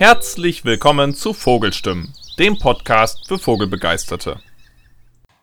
[0.00, 4.40] Herzlich willkommen zu Vogelstimmen, dem Podcast für Vogelbegeisterte.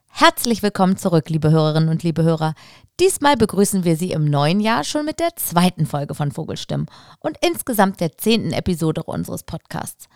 [0.10, 2.56] Herzlich willkommen zurück, liebe Hörerinnen und liebe Hörer.
[3.00, 6.88] Diesmal begrüßen wir Sie im neuen Jahr schon mit der zweiten Folge von Vogelstimmen
[7.20, 10.08] und insgesamt der zehnten Episode unseres Podcasts.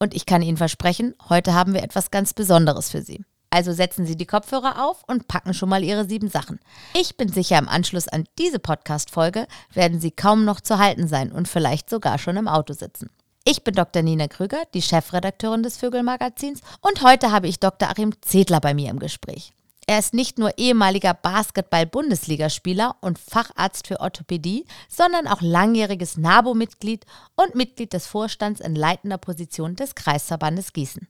[0.00, 3.24] Und ich kann Ihnen versprechen, heute haben wir etwas ganz Besonderes für Sie.
[3.50, 6.58] Also setzen Sie die Kopfhörer auf und packen schon mal Ihre sieben Sachen.
[6.98, 11.30] Ich bin sicher, im Anschluss an diese Podcast-Folge werden Sie kaum noch zu halten sein
[11.30, 13.10] und vielleicht sogar schon im Auto sitzen.
[13.48, 14.02] Ich bin Dr.
[14.02, 17.88] Nina Krüger, die Chefredakteurin des Vögelmagazins und heute habe ich Dr.
[17.88, 19.52] Achim Zedler bei mir im Gespräch.
[19.86, 27.54] Er ist nicht nur ehemaliger Basketball-Bundesligaspieler und Facharzt für Orthopädie, sondern auch langjähriges NABO-Mitglied und
[27.54, 31.06] Mitglied des Vorstands in leitender Position des Kreisverbandes Gießen.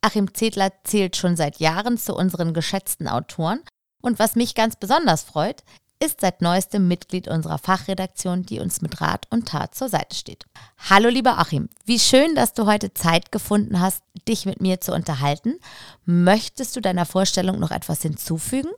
[0.00, 3.60] Achim Zedler zählt schon seit Jahren zu unseren geschätzten Autoren
[4.00, 5.62] und was mich ganz besonders freut,
[6.02, 10.46] ist seit neuestem Mitglied unserer Fachredaktion, die uns mit Rat und Tat zur Seite steht.
[10.88, 14.92] Hallo lieber Achim, wie schön, dass du heute Zeit gefunden hast, dich mit mir zu
[14.92, 15.56] unterhalten.
[16.06, 18.70] Möchtest du deiner Vorstellung noch etwas hinzufügen?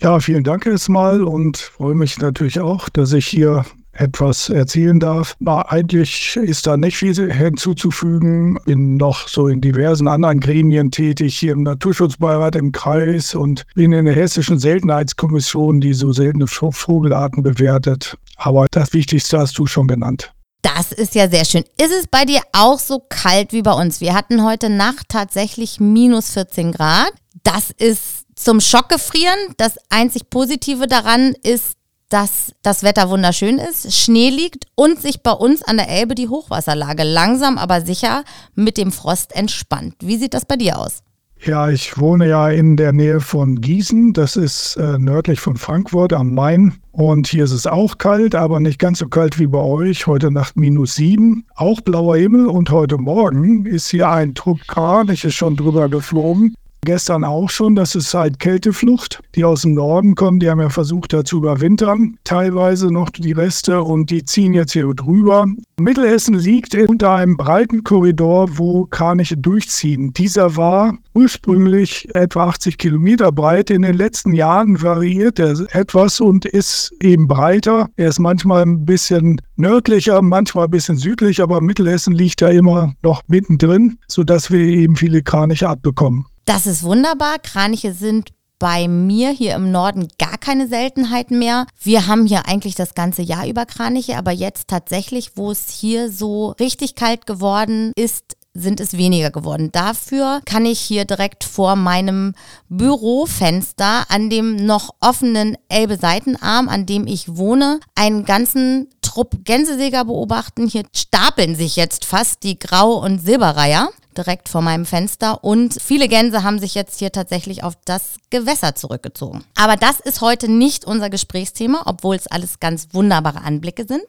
[0.00, 5.34] Ja, vielen Dank erstmal und freue mich natürlich auch, dass ich hier etwas erzählen darf.
[5.38, 8.58] Na, eigentlich ist da nicht viel hinzuzufügen.
[8.64, 13.92] Bin noch so in diversen anderen Gremien tätig, hier im Naturschutzbeirat im Kreis und bin
[13.92, 18.16] in der Hessischen Seltenheitskommission, die so seltene Vogelarten bewertet.
[18.36, 20.32] Aber das Wichtigste hast du schon genannt.
[20.62, 21.64] Das ist ja sehr schön.
[21.76, 24.00] Ist es bei dir auch so kalt wie bei uns?
[24.00, 27.12] Wir hatten heute Nacht tatsächlich minus 14 Grad.
[27.42, 29.38] Das ist zum Schockgefrieren.
[29.56, 31.76] Das einzig Positive daran ist,
[32.12, 36.28] dass das Wetter wunderschön ist, Schnee liegt und sich bei uns an der Elbe die
[36.28, 39.94] Hochwasserlage langsam aber sicher mit dem Frost entspannt.
[40.00, 41.02] Wie sieht das bei dir aus?
[41.44, 44.12] Ja, ich wohne ja in der Nähe von Gießen.
[44.12, 46.74] Das ist äh, nördlich von Frankfurt am Main.
[46.92, 50.06] Und hier ist es auch kalt, aber nicht ganz so kalt wie bei euch.
[50.06, 51.44] Heute Nacht minus sieben.
[51.56, 52.46] Auch blauer Himmel.
[52.46, 56.54] Und heute Morgen ist hier ein Trupp Kranich schon drüber geflogen.
[56.84, 60.68] Gestern auch schon, das ist halt Kälteflucht, die aus dem Norden kommen, die haben ja
[60.68, 65.46] versucht, da zu überwintern, teilweise noch die Reste und die ziehen jetzt hier drüber.
[65.78, 70.12] Mittelhessen liegt unter einem breiten Korridor, wo Kraniche durchziehen.
[70.12, 73.70] Dieser war ursprünglich etwa 80 Kilometer breit.
[73.70, 77.90] In den letzten Jahren variiert er etwas und ist eben breiter.
[77.94, 82.92] Er ist manchmal ein bisschen nördlicher, manchmal ein bisschen südlicher, aber Mittelhessen liegt da immer
[83.02, 86.26] noch mittendrin, sodass wir eben viele Kraniche abbekommen.
[86.44, 87.38] Das ist wunderbar.
[87.38, 91.66] Kraniche sind bei mir hier im Norden gar keine Seltenheit mehr.
[91.80, 96.12] Wir haben hier eigentlich das ganze Jahr über Kraniche, aber jetzt tatsächlich, wo es hier
[96.12, 99.70] so richtig kalt geworden ist, sind es weniger geworden.
[99.72, 102.34] Dafür kann ich hier direkt vor meinem
[102.68, 110.68] Bürofenster an dem noch offenen Elbe-Seitenarm, an dem ich wohne, einen ganzen Trupp Gänsesäger beobachten.
[110.68, 116.08] Hier stapeln sich jetzt fast die Grau- und Silberreiher direkt vor meinem Fenster und viele
[116.08, 119.44] Gänse haben sich jetzt hier tatsächlich auf das Gewässer zurückgezogen.
[119.54, 124.04] Aber das ist heute nicht unser Gesprächsthema, obwohl es alles ganz wunderbare Anblicke sind.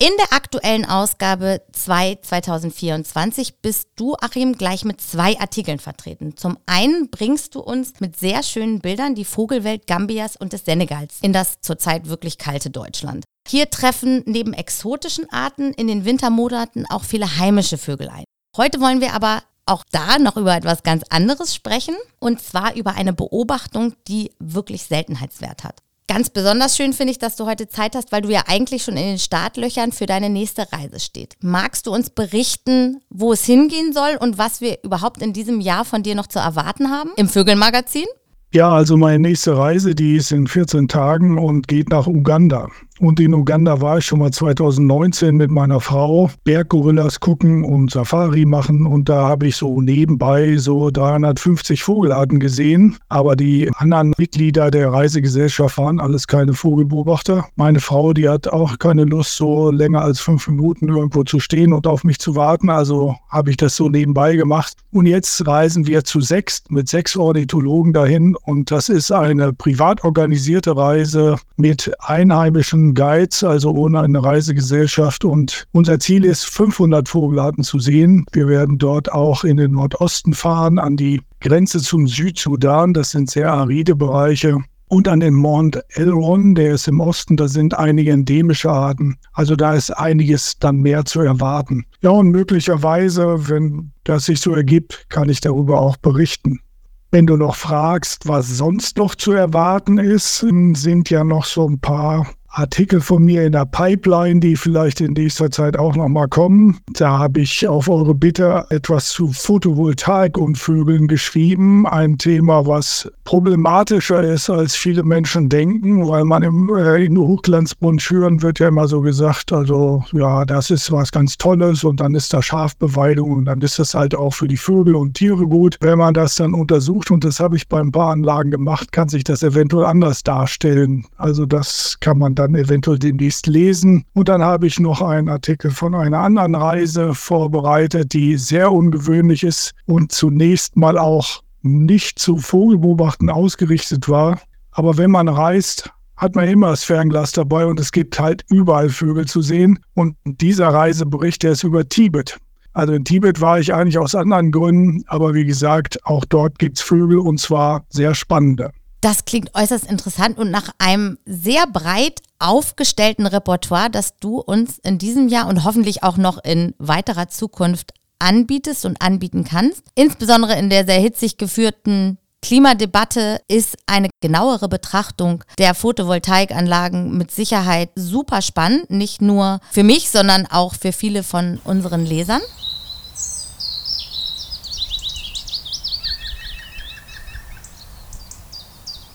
[0.00, 6.36] In der aktuellen Ausgabe 2 2024 bist du, Achim, gleich mit zwei Artikeln vertreten.
[6.36, 11.16] Zum einen bringst du uns mit sehr schönen Bildern die Vogelwelt Gambias und des Senegals
[11.20, 13.24] in das zurzeit wirklich kalte Deutschland.
[13.48, 18.22] Hier treffen neben exotischen Arten in den Wintermonaten auch viele heimische Vögel ein.
[18.58, 22.96] Heute wollen wir aber auch da noch über etwas ganz anderes sprechen und zwar über
[22.96, 25.76] eine Beobachtung, die wirklich Seltenheitswert hat.
[26.08, 28.96] Ganz besonders schön finde ich, dass du heute Zeit hast, weil du ja eigentlich schon
[28.96, 31.36] in den Startlöchern für deine nächste Reise steht.
[31.40, 35.84] Magst du uns berichten, wo es hingehen soll und was wir überhaupt in diesem Jahr
[35.84, 38.06] von dir noch zu erwarten haben im Vögelmagazin?
[38.50, 42.68] Ja, also meine nächste Reise, die ist in 14 Tagen und geht nach Uganda.
[43.00, 48.44] Und in Uganda war ich schon mal 2019 mit meiner Frau Berggorillas gucken und Safari
[48.44, 48.86] machen.
[48.86, 52.96] Und da habe ich so nebenbei so 350 Vogelarten gesehen.
[53.08, 57.46] Aber die anderen Mitglieder der Reisegesellschaft waren alles keine Vogelbeobachter.
[57.54, 61.72] Meine Frau, die hat auch keine Lust, so länger als fünf Minuten irgendwo zu stehen
[61.72, 62.68] und auf mich zu warten.
[62.68, 64.72] Also habe ich das so nebenbei gemacht.
[64.90, 68.34] Und jetzt reisen wir zu sechs mit sechs Ornithologen dahin.
[68.42, 75.24] Und das ist eine privat organisierte Reise mit einheimischen Guides, also ohne eine Reisegesellschaft.
[75.24, 78.24] Und unser Ziel ist, 500 Vogelarten zu sehen.
[78.32, 82.94] Wir werden dort auch in den Nordosten fahren, an die Grenze zum Südsudan.
[82.94, 84.58] Das sind sehr aride Bereiche.
[84.90, 89.18] Und an den Mont Elron, der ist im Osten, da sind einige endemische Arten.
[89.34, 91.84] Also da ist einiges dann mehr zu erwarten.
[92.00, 96.60] Ja, und möglicherweise, wenn das sich so ergibt, kann ich darüber auch berichten.
[97.10, 101.80] Wenn du noch fragst, was sonst noch zu erwarten ist, sind ja noch so ein
[101.80, 102.26] paar
[102.58, 106.78] Artikel von mir in der Pipeline, die vielleicht in nächster Zeit auch nochmal kommen.
[106.94, 111.86] Da habe ich auf eure Bitte etwas zu Photovoltaik und Vögeln geschrieben.
[111.86, 118.42] Ein Thema, was problematischer ist, als viele Menschen denken, weil man im, äh, in Hochglanzbroschüren
[118.42, 122.34] wird ja immer so gesagt, also ja, das ist was ganz Tolles und dann ist
[122.34, 125.76] da Schafbeweidung und dann ist das halt auch für die Vögel und Tiere gut.
[125.80, 129.08] Wenn man das dann untersucht, und das habe ich bei ein paar Anlagen gemacht, kann
[129.08, 131.06] sich das eventuell anders darstellen.
[131.18, 134.04] Also das kann man dann eventuell demnächst lesen.
[134.14, 139.44] Und dann habe ich noch einen Artikel von einer anderen Reise vorbereitet, die sehr ungewöhnlich
[139.44, 144.40] ist und zunächst mal auch nicht zu Vogelbeobachten ausgerichtet war.
[144.72, 148.88] Aber wenn man reist, hat man immer das Fernglas dabei und es gibt halt überall
[148.88, 149.78] Vögel zu sehen.
[149.94, 152.38] Und dieser Reisebericht, der ist über Tibet.
[152.72, 156.78] Also in Tibet war ich eigentlich aus anderen Gründen, aber wie gesagt, auch dort gibt
[156.78, 158.70] es Vögel und zwar sehr spannende.
[159.00, 164.98] Das klingt äußerst interessant und nach einem sehr breit aufgestellten Repertoire, das du uns in
[164.98, 169.82] diesem Jahr und hoffentlich auch noch in weiterer Zukunft anbietest und anbieten kannst.
[169.94, 177.90] Insbesondere in der sehr hitzig geführten Klimadebatte ist eine genauere Betrachtung der Photovoltaikanlagen mit Sicherheit
[177.96, 182.40] super spannend, nicht nur für mich, sondern auch für viele von unseren Lesern.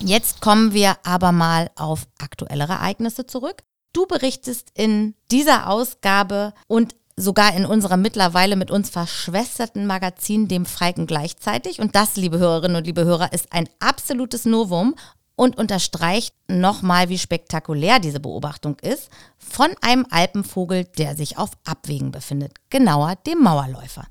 [0.05, 3.63] Jetzt kommen wir aber mal auf aktuelle Ereignisse zurück.
[3.93, 10.65] Du berichtest in dieser Ausgabe und sogar in unserem mittlerweile mit uns verschwesterten Magazin, dem
[10.65, 11.79] Falken gleichzeitig.
[11.79, 14.95] Und das, liebe Hörerinnen und liebe Hörer, ist ein absolutes Novum
[15.35, 22.11] und unterstreicht nochmal, wie spektakulär diese Beobachtung ist, von einem Alpenvogel, der sich auf Abwägen
[22.11, 24.05] befindet, genauer dem Mauerläufer.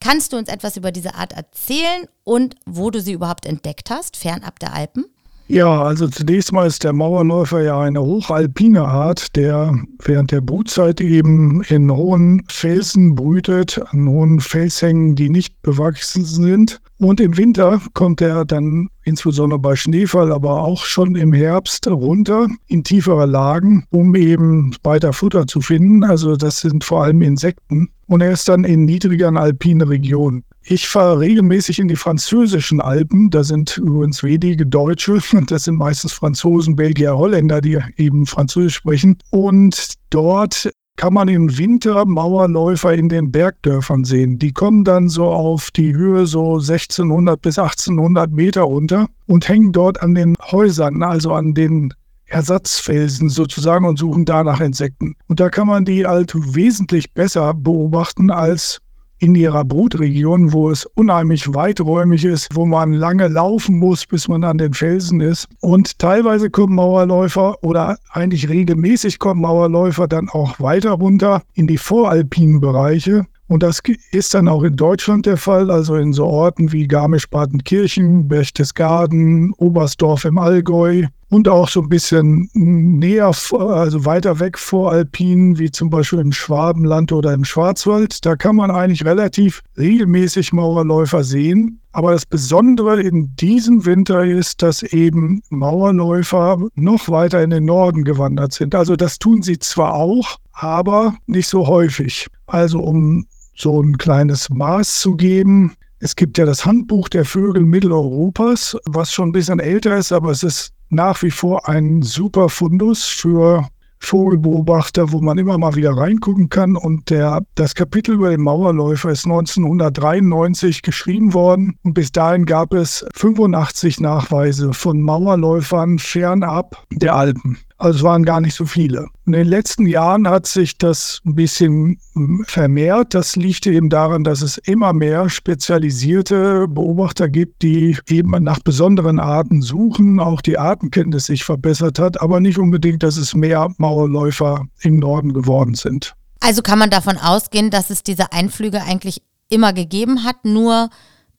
[0.00, 4.16] Kannst du uns etwas über diese Art erzählen und wo du sie überhaupt entdeckt hast,
[4.16, 5.06] fernab der Alpen?
[5.48, 11.00] Ja, also zunächst mal ist der Mauerläufer ja eine hochalpine Art, der während der Brutzeit
[11.00, 16.80] eben in hohen Felsen brütet, an hohen Felshängen, die nicht bewachsen sind.
[16.98, 22.48] Und im Winter kommt er dann insbesondere bei Schneefall, aber auch schon im Herbst runter
[22.66, 26.02] in tiefere Lagen, um eben weiter Futter zu finden.
[26.02, 27.90] Also das sind vor allem Insekten.
[28.08, 30.42] Und er ist dann in niedrigeren alpinen Regionen.
[30.68, 33.30] Ich fahre regelmäßig in die französischen Alpen.
[33.30, 35.20] Da sind übrigens wenige Deutsche.
[35.46, 39.16] Das sind meistens Franzosen, Belgier, Holländer, die eben Französisch sprechen.
[39.30, 44.40] Und dort kann man im Winter Mauerläufer in den Bergdörfern sehen.
[44.40, 49.70] Die kommen dann so auf die Höhe so 1600 bis 1800 Meter runter und hängen
[49.70, 55.14] dort an den Häusern, also an den Ersatzfelsen sozusagen und suchen danach Insekten.
[55.28, 58.80] Und da kann man die halt wesentlich besser beobachten als
[59.18, 64.44] in ihrer Brutregion, wo es unheimlich weiträumig ist, wo man lange laufen muss, bis man
[64.44, 65.48] an den Felsen ist.
[65.60, 71.78] Und teilweise kommen Mauerläufer oder eigentlich regelmäßig kommen Mauerläufer dann auch weiter runter in die
[71.78, 73.26] voralpinen Bereiche.
[73.48, 78.26] Und das ist dann auch in Deutschland der Fall, also in so Orten wie Garmisch-Partenkirchen,
[78.26, 85.58] Berchtesgaden, Oberstdorf im Allgäu und auch so ein bisschen näher, also weiter weg vor Alpinen,
[85.58, 88.24] wie zum Beispiel im Schwabenland oder im Schwarzwald.
[88.24, 91.80] Da kann man eigentlich relativ regelmäßig Mauerläufer sehen.
[91.92, 98.04] Aber das Besondere in diesem Winter ist, dass eben Mauerläufer noch weiter in den Norden
[98.04, 98.74] gewandert sind.
[98.74, 102.26] Also das tun sie zwar auch, aber nicht so häufig.
[102.46, 105.74] Also um so ein kleines Maß zu geben.
[105.98, 110.30] Es gibt ja das Handbuch der Vögel Mitteleuropas, was schon ein bisschen älter ist, aber
[110.30, 113.66] es ist nach wie vor ein super Fundus für
[113.98, 116.76] Vogelbeobachter, wo man immer mal wieder reingucken kann.
[116.76, 121.78] Und der, das Kapitel über den Mauerläufer ist 1993 geschrieben worden.
[121.82, 127.58] Und bis dahin gab es 85 Nachweise von Mauerläufern fernab der Alpen.
[127.78, 129.08] Also es waren gar nicht so viele.
[129.26, 133.12] In den letzten Jahren hat sich das ein bisschen hm, vermehrt.
[133.12, 139.20] Das liegt eben daran, dass es immer mehr spezialisierte Beobachter gibt, die eben nach besonderen
[139.20, 144.66] Arten suchen, auch die Artenkenntnis sich verbessert hat, aber nicht unbedingt, dass es mehr Mauerläufer
[144.80, 146.14] im Norden geworden sind.
[146.40, 150.88] Also kann man davon ausgehen, dass es diese Einflüge eigentlich immer gegeben hat, nur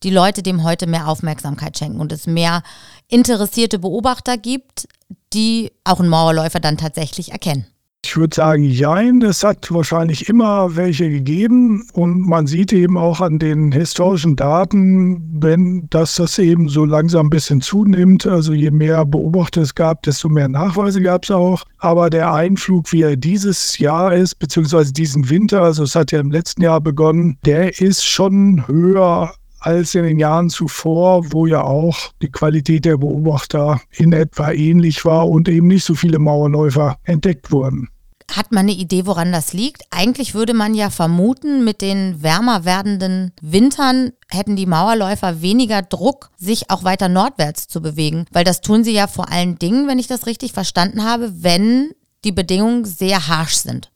[0.03, 2.63] die Leute dem heute mehr Aufmerksamkeit schenken und es mehr
[3.07, 4.87] interessierte Beobachter gibt,
[5.33, 7.65] die auch einen Mauerläufer dann tatsächlich erkennen?
[8.05, 13.19] Ich würde sagen, jein, es hat wahrscheinlich immer welche gegeben und man sieht eben auch
[13.19, 18.25] an den historischen Daten, wenn dass das eben so langsam ein bisschen zunimmt.
[18.25, 21.63] Also je mehr Beobachter es gab, desto mehr Nachweise gab es auch.
[21.79, 26.21] Aber der Einflug, wie er dieses Jahr ist, beziehungsweise diesen Winter, also es hat ja
[26.21, 29.33] im letzten Jahr begonnen, der ist schon höher
[29.67, 35.03] als in den Jahren zuvor, wo ja auch die Qualität der Beobachter in etwa ähnlich
[35.03, 37.89] war und eben nicht so viele Mauerläufer entdeckt wurden.
[38.31, 39.83] Hat man eine Idee, woran das liegt?
[39.89, 46.29] Eigentlich würde man ja vermuten, mit den wärmer werdenden Wintern hätten die Mauerläufer weniger Druck,
[46.37, 48.25] sich auch weiter nordwärts zu bewegen.
[48.31, 51.91] Weil das tun sie ja vor allen Dingen, wenn ich das richtig verstanden habe, wenn
[52.23, 53.91] die Bedingungen sehr harsch sind.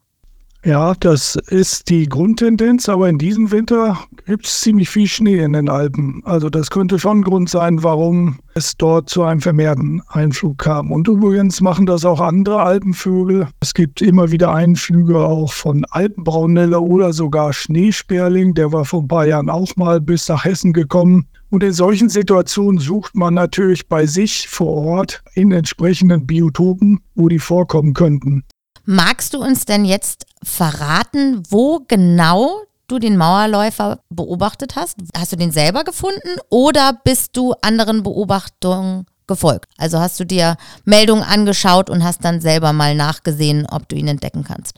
[0.63, 5.53] Ja, das ist die Grundtendenz, aber in diesem Winter gibt es ziemlich viel Schnee in
[5.53, 6.21] den Alpen.
[6.23, 10.91] Also das könnte schon ein Grund sein, warum es dort zu einem vermehrten Einflug kam.
[10.91, 13.47] Und übrigens machen das auch andere Alpenvögel.
[13.59, 18.53] Es gibt immer wieder Einflüge auch von Alpenbraunelle oder sogar Schneesperling.
[18.53, 21.25] Der war vor ein paar Jahren auch mal bis nach Hessen gekommen.
[21.49, 27.29] Und in solchen Situationen sucht man natürlich bei sich vor Ort in entsprechenden Biotopen, wo
[27.29, 28.43] die vorkommen könnten.
[28.85, 34.97] Magst du uns denn jetzt verraten, wo genau du den Mauerläufer beobachtet hast?
[35.15, 39.69] Hast du den selber gefunden oder bist du anderen Beobachtungen gefolgt?
[39.77, 44.07] Also hast du dir Meldungen angeschaut und hast dann selber mal nachgesehen, ob du ihn
[44.07, 44.75] entdecken kannst?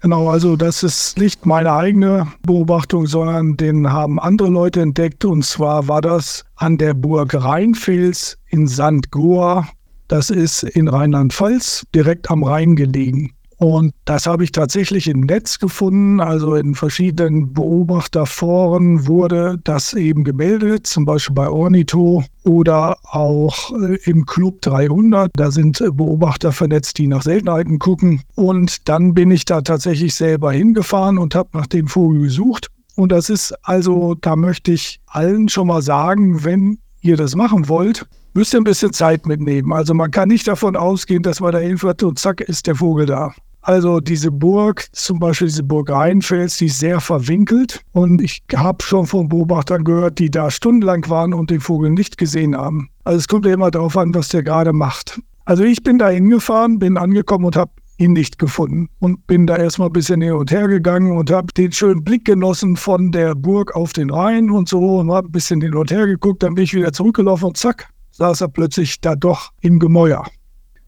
[0.00, 5.24] Genau, also das ist nicht meine eigene Beobachtung, sondern den haben andere Leute entdeckt.
[5.24, 9.10] Und zwar war das an der Burg Rheinfels in St.
[9.10, 9.66] Goa
[10.08, 13.32] das ist in Rheinland-Pfalz direkt am Rhein gelegen.
[13.58, 20.24] Und das habe ich tatsächlich im Netz gefunden, also in verschiedenen Beobachterforen wurde das eben
[20.24, 25.30] gemeldet, zum Beispiel bei Ornito oder auch äh, im Club 300.
[25.34, 28.20] Da sind Beobachter vernetzt, die nach Seltenheiten gucken.
[28.34, 32.68] Und dann bin ich da tatsächlich selber hingefahren und habe nach dem Vogel gesucht.
[32.94, 37.68] Und das ist also, da möchte ich allen schon mal sagen, wenn ihr das machen
[37.68, 39.72] wollt, müsst ihr ein bisschen Zeit mitnehmen.
[39.72, 43.06] Also man kann nicht davon ausgehen, dass man da hinfährt und zack ist der Vogel
[43.06, 43.32] da.
[43.62, 47.80] Also diese Burg, zum Beispiel diese Burg Rheinfels, die ist sehr verwinkelt.
[47.92, 52.16] Und ich habe schon von Beobachtern gehört, die da stundenlang waren und den Vogel nicht
[52.16, 52.90] gesehen haben.
[53.02, 55.20] Also es kommt ja immer darauf an, was der gerade macht.
[55.46, 59.56] Also ich bin da hingefahren, bin angekommen und habe ihn nicht gefunden und bin da
[59.56, 63.34] erstmal ein bisschen hin und her gegangen und habe den schönen Blick genossen von der
[63.34, 66.54] Burg auf den Rhein und so und habe ein bisschen hin und her geguckt, dann
[66.54, 70.24] bin ich wieder zurückgelaufen und zack, saß er plötzlich da doch im Gemäuer.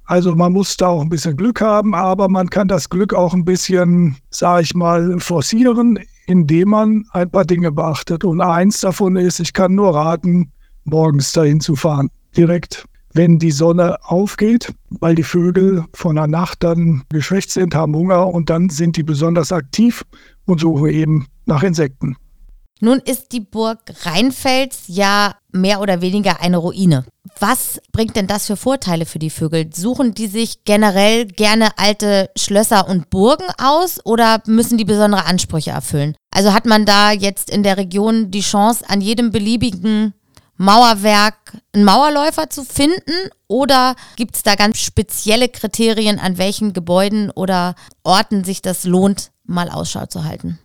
[0.04, 3.34] Also man muss da auch ein bisschen Glück haben, aber man kann das Glück auch
[3.34, 8.24] ein bisschen, sage ich mal, forcieren, indem man ein paar Dinge beachtet.
[8.24, 10.50] Und eins davon ist, ich kann nur raten,
[10.84, 12.08] morgens dahin zu fahren.
[12.34, 17.94] Direkt, wenn die Sonne aufgeht, weil die Vögel von der Nacht dann geschwächt sind, haben
[17.94, 20.04] Hunger und dann sind die besonders aktiv
[20.46, 22.16] und suchen eben nach Insekten.
[22.80, 27.04] Nun ist die Burg Rheinfels ja mehr oder weniger eine Ruine.
[27.40, 29.70] Was bringt denn das für Vorteile für die Vögel?
[29.72, 35.70] Suchen die sich generell gerne alte Schlösser und Burgen aus oder müssen die besondere Ansprüche
[35.70, 36.16] erfüllen?
[36.30, 40.14] Also hat man da jetzt in der Region die Chance, an jedem beliebigen
[40.56, 43.30] Mauerwerk einen Mauerläufer zu finden?
[43.46, 49.30] Oder gibt es da ganz spezielle Kriterien, an welchen Gebäuden oder Orten sich das lohnt,
[49.44, 50.58] mal Ausschau zu halten?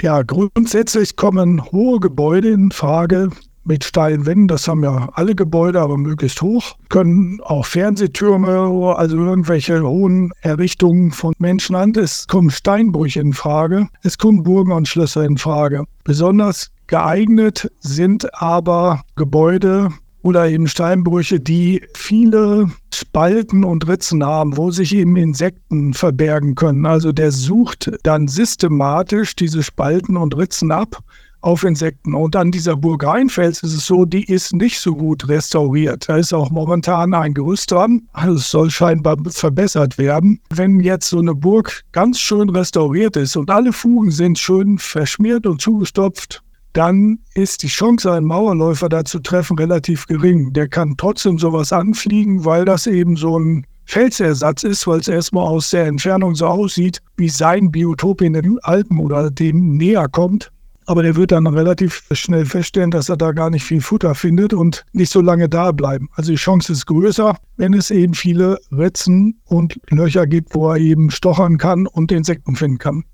[0.00, 3.30] Ja, grundsätzlich kommen hohe Gebäude in Frage
[3.66, 4.48] mit steilen Wänden.
[4.48, 6.76] Das haben ja alle Gebäude, aber möglichst hoch.
[6.88, 11.96] Können auch Fernsehtürme, also irgendwelche hohen Errichtungen von Menschenhand.
[11.96, 13.88] Es kommen Steinbrüche in Frage.
[14.02, 15.84] Es kommen Burgen und Schlösser in Frage.
[16.04, 19.90] Besonders geeignet sind aber Gebäude,
[20.26, 26.84] oder eben Steinbrüche, die viele Spalten und Ritzen haben, wo sich eben Insekten verbergen können.
[26.84, 30.98] Also der sucht dann systematisch diese Spalten und Ritzen ab
[31.46, 32.12] auf Insekten.
[32.14, 36.08] Und an dieser Burg Rheinfels ist es so, die ist nicht so gut restauriert.
[36.08, 38.02] Da ist auch momentan ein Gerüst dran.
[38.12, 40.40] Also es soll scheinbar verbessert werden.
[40.50, 45.46] Wenn jetzt so eine Burg ganz schön restauriert ist und alle Fugen sind schön verschmiert
[45.46, 50.52] und zugestopft, dann ist die Chance, einen Mauerläufer da zu treffen, relativ gering.
[50.52, 55.46] Der kann trotzdem sowas anfliegen, weil das eben so ein Felsersatz ist, weil es erstmal
[55.46, 60.50] aus der Entfernung so aussieht, wie sein Biotop in den Alpen oder dem näher kommt.
[60.86, 64.54] Aber der wird dann relativ schnell feststellen, dass er da gar nicht viel Futter findet
[64.54, 66.08] und nicht so lange da bleiben.
[66.14, 70.76] Also die Chance ist größer, wenn es eben viele Ritzen und Löcher gibt, wo er
[70.78, 73.04] eben stochern kann und Insekten finden kann.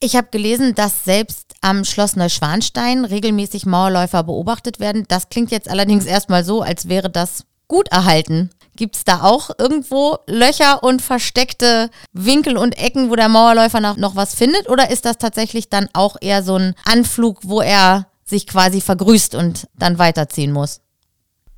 [0.00, 5.04] Ich habe gelesen, dass selbst am Schloss Neuschwanstein regelmäßig Mauerläufer beobachtet werden.
[5.08, 8.50] Das klingt jetzt allerdings erstmal so, als wäre das gut erhalten.
[8.76, 13.96] Gibt es da auch irgendwo Löcher und versteckte Winkel und Ecken, wo der Mauerläufer noch,
[13.96, 14.68] noch was findet?
[14.68, 19.34] Oder ist das tatsächlich dann auch eher so ein Anflug, wo er sich quasi vergrüßt
[19.34, 20.80] und dann weiterziehen muss?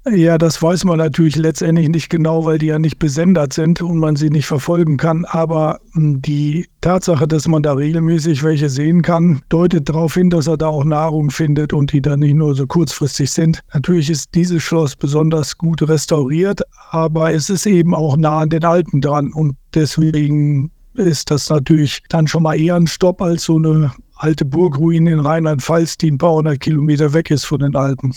[0.09, 3.99] Ja, das weiß man natürlich letztendlich nicht genau, weil die ja nicht besendet sind und
[3.99, 5.25] man sie nicht verfolgen kann.
[5.25, 10.47] Aber hm, die Tatsache, dass man da regelmäßig welche sehen kann, deutet darauf hin, dass
[10.47, 13.59] er da auch Nahrung findet und die dann nicht nur so kurzfristig sind.
[13.75, 18.65] Natürlich ist dieses Schloss besonders gut restauriert, aber es ist eben auch nah an den
[18.65, 23.57] Alpen dran und deswegen ist das natürlich dann schon mal eher ein Stopp als so
[23.57, 28.15] eine alte Burgruine in Rheinland-Pfalz, die ein paar hundert Kilometer weg ist von den Alpen.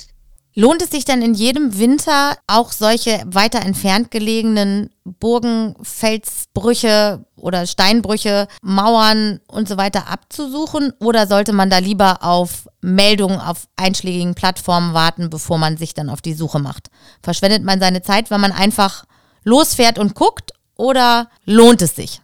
[0.55, 7.67] Lohnt es sich denn in jedem Winter auch solche weiter entfernt gelegenen Burgen, Felsbrüche oder
[7.67, 10.91] Steinbrüche, Mauern und so weiter abzusuchen?
[10.99, 16.09] Oder sollte man da lieber auf Meldungen auf einschlägigen Plattformen warten, bevor man sich dann
[16.09, 16.89] auf die Suche macht?
[17.21, 19.05] Verschwendet man seine Zeit, wenn man einfach
[19.43, 20.51] losfährt und guckt?
[20.75, 22.21] Oder lohnt es sich?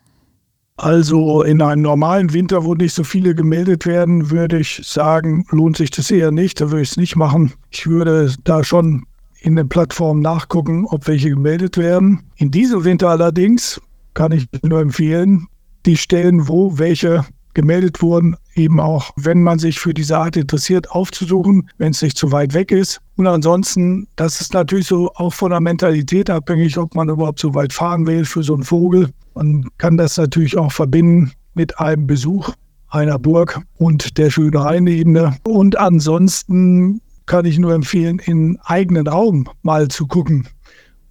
[0.78, 5.78] Also in einem normalen Winter, wo nicht so viele gemeldet werden, würde ich sagen, lohnt
[5.78, 6.60] sich das eher nicht.
[6.60, 7.54] Da würde ich es nicht machen.
[7.70, 9.06] Ich würde da schon
[9.40, 12.24] in den Plattformen nachgucken, ob welche gemeldet werden.
[12.36, 13.80] In diesem Winter allerdings
[14.14, 15.48] kann ich nur empfehlen,
[15.86, 20.90] die Stellen, wo welche gemeldet wurden, eben auch, wenn man sich für diese Art interessiert,
[20.92, 23.02] aufzusuchen, wenn es nicht zu weit weg ist.
[23.18, 27.54] Und ansonsten, das ist natürlich so auch von der Mentalität abhängig, ob man überhaupt so
[27.54, 29.10] weit fahren will für so einen Vogel.
[29.34, 32.54] Man kann das natürlich auch verbinden mit einem Besuch
[32.90, 35.38] einer Burg und der schönen Rheinebene.
[35.44, 40.48] Und ansonsten kann ich nur empfehlen, in eigenen Raum mal zu gucken,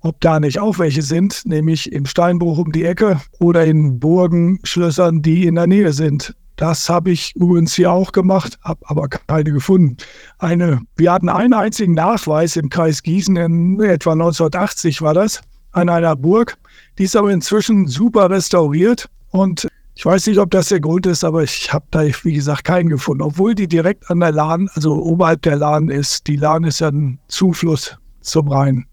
[0.01, 4.61] ob da nicht auch welche sind, nämlich im Steinbruch um die Ecke oder in Burgen,
[4.63, 6.35] Schlössern, die in der Nähe sind.
[6.57, 9.97] Das habe ich übrigens hier auch gemacht, habe aber keine gefunden.
[10.39, 15.41] Eine, wir hatten einen einzigen Nachweis im Kreis Gießen, in etwa 1980 war das,
[15.73, 16.57] an einer Burg.
[16.99, 21.23] Die ist aber inzwischen super restauriert und ich weiß nicht, ob das der Grund ist,
[21.23, 23.23] aber ich habe da, wie gesagt, keinen gefunden.
[23.23, 26.27] Obwohl die direkt an der Lahn, also oberhalb der Lahn ist.
[26.27, 28.87] Die Lahn ist ja ein Zufluss zum Rhein.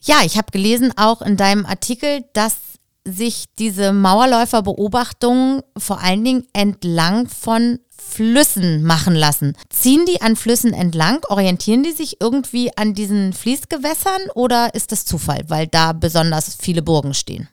[0.00, 2.75] Ja, ich habe gelesen auch in deinem Artikel, dass
[3.06, 9.54] sich diese Mauerläuferbeobachtungen vor allen Dingen entlang von Flüssen machen lassen.
[9.70, 11.20] Ziehen die an Flüssen entlang?
[11.28, 16.82] Orientieren die sich irgendwie an diesen Fließgewässern oder ist das Zufall, weil da besonders viele
[16.82, 17.48] Burgen stehen?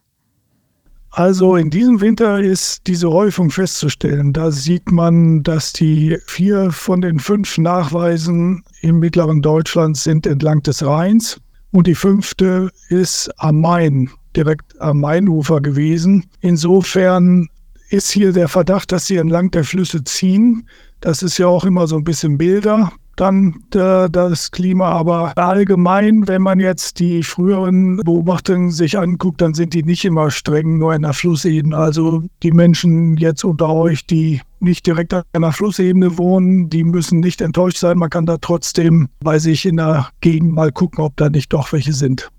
[1.15, 4.33] Also in diesem Winter ist diese Häufung festzustellen.
[4.33, 10.63] Da sieht man, dass die vier von den fünf Nachweisen im mittleren Deutschland sind entlang
[10.63, 11.39] des Rheins
[11.72, 16.25] und die fünfte ist am Main, direkt am Mainufer gewesen.
[16.41, 17.48] Insofern
[17.89, 20.67] ist hier der Verdacht, dass sie entlang der Flüsse ziehen.
[21.00, 24.89] Das ist ja auch immer so ein bisschen Bilder dann äh, das Klima.
[24.89, 30.31] Aber allgemein, wenn man jetzt die früheren Beobachtungen sich anguckt, dann sind die nicht immer
[30.31, 31.75] streng nur in der Flussebene.
[31.77, 37.19] Also die Menschen jetzt unter euch, die nicht direkt an der Flussebene wohnen, die müssen
[37.19, 37.98] nicht enttäuscht sein.
[37.98, 41.72] Man kann da trotzdem bei sich in der Gegend mal gucken, ob da nicht doch
[41.74, 42.29] welche sind.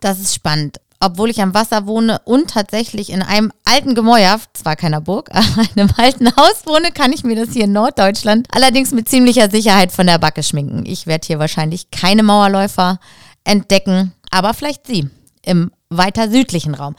[0.00, 4.76] Das ist spannend obwohl ich am Wasser wohne und tatsächlich in einem alten Gemäuer, zwar
[4.76, 8.48] keiner Burg, aber in einem alten Haus wohne, kann ich mir das hier in Norddeutschland
[8.50, 10.84] allerdings mit ziemlicher Sicherheit von der Backe schminken.
[10.86, 12.98] Ich werde hier wahrscheinlich keine Mauerläufer
[13.44, 15.08] entdecken, aber vielleicht Sie
[15.42, 16.96] im weiter südlichen Raum.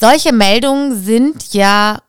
[0.00, 2.00] Solche Meldungen sind ja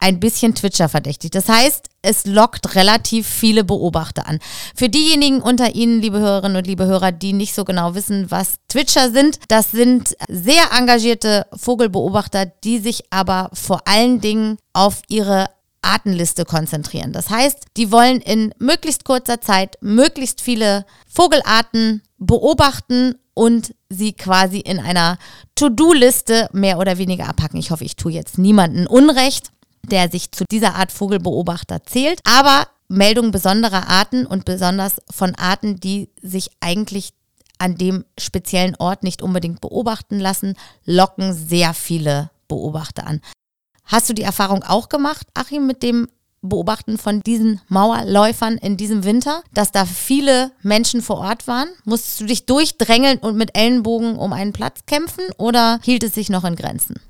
[0.00, 1.30] ein bisschen Twitcher verdächtig.
[1.30, 4.38] Das heißt, es lockt relativ viele Beobachter an.
[4.74, 8.58] Für diejenigen unter Ihnen, liebe Hörerinnen und liebe Hörer, die nicht so genau wissen, was
[8.68, 15.46] Twitcher sind, das sind sehr engagierte Vogelbeobachter, die sich aber vor allen Dingen auf ihre
[15.82, 17.12] Artenliste konzentrieren.
[17.12, 24.58] Das heißt, die wollen in möglichst kurzer Zeit möglichst viele Vogelarten beobachten und sie quasi
[24.58, 25.18] in einer
[25.54, 27.58] To-Do-Liste mehr oder weniger abhacken.
[27.58, 29.52] Ich hoffe, ich tue jetzt niemanden Unrecht
[29.88, 32.20] der sich zu dieser Art Vogelbeobachter zählt.
[32.24, 37.12] Aber Meldungen besonderer Arten und besonders von Arten, die sich eigentlich
[37.58, 43.20] an dem speziellen Ort nicht unbedingt beobachten lassen, locken sehr viele Beobachter an.
[43.84, 46.08] Hast du die Erfahrung auch gemacht, Achim, mit dem
[46.40, 51.68] Beobachten von diesen Mauerläufern in diesem Winter, dass da viele Menschen vor Ort waren?
[51.84, 56.30] Musstest du dich durchdrängeln und mit Ellenbogen um einen Platz kämpfen oder hielt es sich
[56.30, 57.00] noch in Grenzen?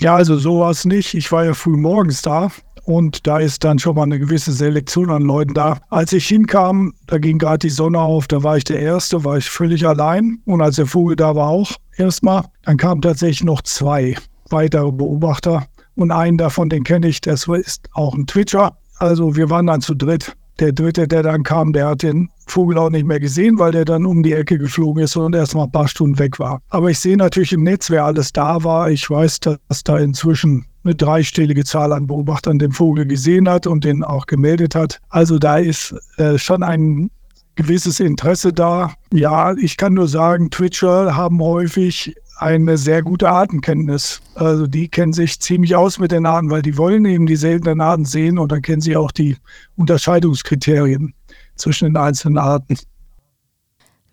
[0.00, 1.12] Ja, also sowas nicht.
[1.12, 2.50] Ich war ja früh morgens da
[2.84, 5.76] und da ist dann schon mal eine gewisse Selektion an Leuten da.
[5.90, 9.36] Als ich hinkam, da ging gerade die Sonne auf, da war ich der Erste, war
[9.36, 13.60] ich völlig allein und als der Vogel da war auch erstmal, dann kamen tatsächlich noch
[13.60, 14.16] zwei
[14.48, 18.78] weitere Beobachter und einen davon, den kenne ich, das ist auch ein Twitcher.
[18.98, 20.34] Also wir waren dann zu dritt.
[20.60, 23.86] Der dritte, der dann kam, der hat den Vogel auch nicht mehr gesehen, weil der
[23.86, 26.60] dann um die Ecke geflogen ist und erst mal ein paar Stunden weg war.
[26.68, 28.90] Aber ich sehe natürlich im Netz, wer alles da war.
[28.90, 33.84] Ich weiß, dass da inzwischen eine dreistellige Zahl an Beobachtern den Vogel gesehen hat und
[33.84, 35.00] den auch gemeldet hat.
[35.08, 37.10] Also da ist äh, schon ein
[37.54, 38.92] gewisses Interesse da.
[39.12, 44.20] Ja, ich kann nur sagen, Twitcher haben häufig eine sehr gute Artenkenntnis.
[44.34, 47.80] Also die kennen sich ziemlich aus mit den Arten, weil die wollen eben die seltenen
[47.80, 49.36] Arten sehen und dann kennen sie auch die
[49.76, 51.14] Unterscheidungskriterien
[51.56, 52.78] zwischen den einzelnen Arten.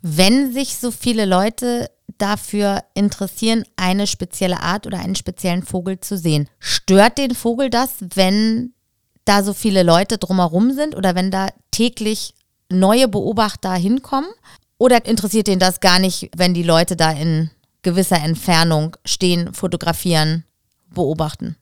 [0.01, 6.17] Wenn sich so viele Leute dafür interessieren, eine spezielle Art oder einen speziellen Vogel zu
[6.17, 8.73] sehen, stört den Vogel das, wenn
[9.25, 12.33] da so viele Leute drumherum sind oder wenn da täglich
[12.69, 14.29] neue Beobachter hinkommen?
[14.77, 17.49] Oder interessiert den das gar nicht, wenn die Leute da in
[17.87, 20.43] gewisser Entfernung stehen, fotografieren,
[20.93, 21.55] beobachten?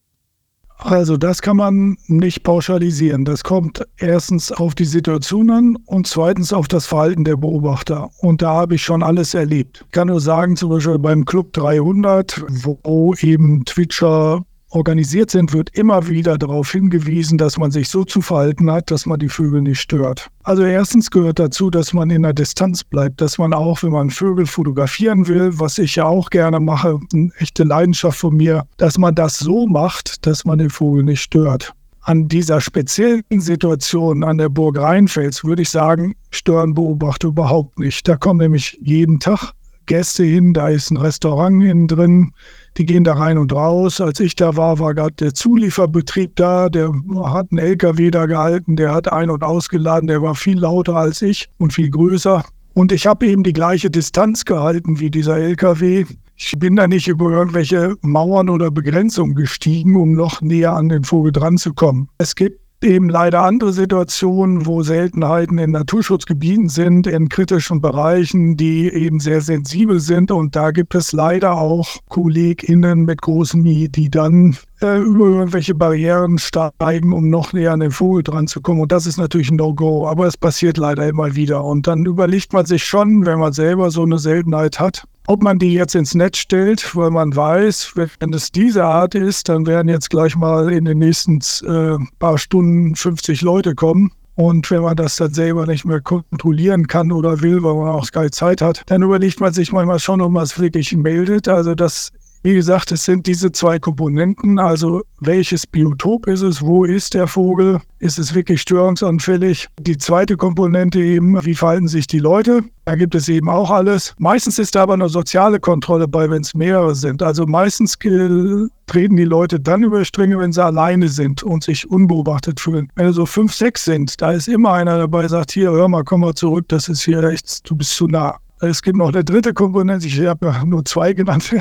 [0.78, 3.26] Also das kann man nicht pauschalisieren.
[3.26, 8.10] Das kommt erstens auf die Situation an und zweitens auf das Verhalten der Beobachter.
[8.18, 9.84] Und da habe ich schon alles erlebt.
[9.86, 15.70] Ich kann nur sagen, zum Beispiel beim Club 300, wo eben Twitcher organisiert sind, wird
[15.78, 19.62] immer wieder darauf hingewiesen, dass man sich so zu verhalten hat, dass man die Vögel
[19.62, 20.28] nicht stört.
[20.44, 24.10] Also erstens gehört dazu, dass man in der Distanz bleibt, dass man auch, wenn man
[24.10, 28.98] Vögel fotografieren will, was ich ja auch gerne mache, eine echte Leidenschaft von mir, dass
[28.98, 31.74] man das so macht, dass man den Vogel nicht stört.
[32.02, 38.08] An dieser speziellen Situation an der Burg Rheinfels würde ich sagen, stören Beobachter überhaupt nicht.
[38.08, 39.54] Da kommen nämlich jeden Tag
[39.88, 42.32] Gäste hin, da ist ein Restaurant innen drin,
[42.78, 44.02] die gehen da rein und raus.
[44.02, 46.92] Als ich da war, war gerade der Zulieferbetrieb da, der
[47.24, 51.22] hat einen LKW da gehalten, der hat ein- und ausgeladen, der war viel lauter als
[51.22, 52.44] ich und viel größer.
[52.74, 56.06] Und ich habe eben die gleiche Distanz gehalten wie dieser LKW.
[56.36, 61.06] Ich bin da nicht über irgendwelche Mauern oder Begrenzungen gestiegen, um noch näher an den
[61.06, 62.10] Vogel dran zu kommen.
[62.18, 68.90] Es gibt eben leider andere Situationen, wo Seltenheiten in Naturschutzgebieten sind, in kritischen Bereichen, die
[68.92, 70.32] eben sehr sensibel sind.
[70.32, 75.76] Und da gibt es leider auch KollegInnen mit großen I, die dann äh, über irgendwelche
[75.76, 78.82] Barrieren steigen, um noch näher an den Vogel dran zu kommen.
[78.82, 81.64] Und das ist natürlich ein No-Go, aber es passiert leider immer wieder.
[81.64, 85.60] Und dann überlegt man sich schon, wenn man selber so eine Seltenheit hat, ob man
[85.60, 89.90] die jetzt ins Netz stellt, weil man weiß, wenn es diese Art ist, dann werden
[89.90, 94.12] jetzt gleich mal in den nächsten äh, paar Stunden 50 Leute kommen.
[94.36, 98.12] Und wenn man das dann selber nicht mehr kontrollieren kann oder will, weil man auch
[98.12, 101.48] keine Zeit hat, dann überlegt man sich manchmal schon, ob man es wirklich meldet.
[101.48, 102.12] Also das
[102.46, 107.26] wie gesagt, es sind diese zwei Komponenten, also welches Biotop ist es, wo ist der
[107.26, 109.68] Vogel, ist es wirklich störungsanfällig.
[109.80, 114.14] Die zweite Komponente eben, wie verhalten sich die Leute, da gibt es eben auch alles.
[114.20, 117.24] Meistens ist da aber eine soziale Kontrolle bei, wenn es mehrere sind.
[117.24, 122.60] Also meistens treten die Leute dann über Stränge, wenn sie alleine sind und sich unbeobachtet
[122.60, 122.92] fühlen.
[122.94, 126.22] Wenn so fünf, sechs sind, da ist immer einer dabei, sagt, hier, hör mal, komm
[126.22, 128.38] mal zurück, das ist hier echt, du bist zu nah.
[128.62, 131.54] Es gibt noch eine dritte Komponente, ich habe nur zwei genannt.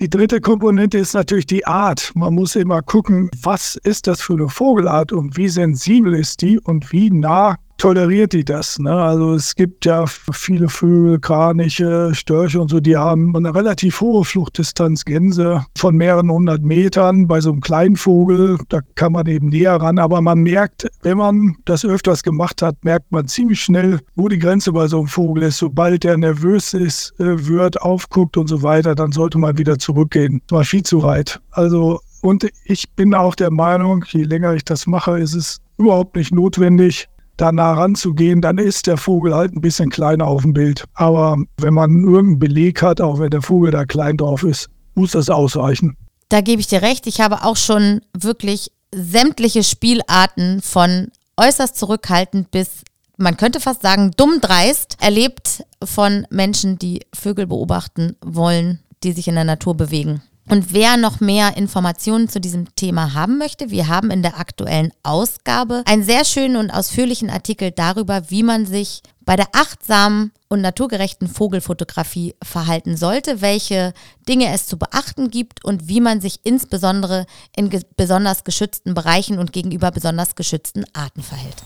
[0.00, 2.12] Die dritte Komponente ist natürlich die Art.
[2.14, 6.60] Man muss immer gucken, was ist das für eine Vogelart und wie sensibel ist die
[6.60, 8.78] und wie nah toleriert die das.
[8.78, 8.92] Ne?
[8.92, 14.24] Also es gibt ja viele Vögel, Kraniche, Störche und so, die haben eine relativ hohe
[14.24, 17.26] Fluchtdistanz, Gänse von mehreren hundert Metern.
[17.26, 19.98] Bei so einem kleinen Vogel, da kann man eben näher ran.
[19.98, 24.38] Aber man merkt, wenn man das öfters gemacht hat, merkt man ziemlich schnell, wo die
[24.38, 25.58] Grenze bei so einem Vogel ist.
[25.58, 30.40] Sobald der nervös ist, äh, wird, aufguckt und so weiter, dann sollte man wieder zurückgehen.
[30.46, 31.40] Das war viel zu weit.
[31.50, 36.16] Also und ich bin auch der Meinung, je länger ich das mache, ist es überhaupt
[36.16, 40.52] nicht notwendig, da nah ranzugehen, dann ist der Vogel halt ein bisschen kleiner auf dem
[40.52, 40.84] Bild.
[40.94, 45.12] Aber wenn man irgendeinen Beleg hat, auch wenn der Vogel da klein drauf ist, muss
[45.12, 45.96] das ausreichen.
[46.28, 47.06] Da gebe ich dir recht.
[47.06, 52.82] Ich habe auch schon wirklich sämtliche Spielarten von äußerst zurückhaltend bis,
[53.18, 59.28] man könnte fast sagen, dumm dreist erlebt von Menschen, die Vögel beobachten wollen, die sich
[59.28, 60.22] in der Natur bewegen.
[60.48, 64.92] Und wer noch mehr Informationen zu diesem Thema haben möchte, wir haben in der aktuellen
[65.02, 70.60] Ausgabe einen sehr schönen und ausführlichen Artikel darüber, wie man sich bei der achtsamen und
[70.60, 73.92] naturgerechten Vogelfotografie verhalten sollte, welche
[74.28, 79.40] Dinge es zu beachten gibt und wie man sich insbesondere in ge besonders geschützten Bereichen
[79.40, 81.56] und gegenüber besonders geschützten Arten verhält.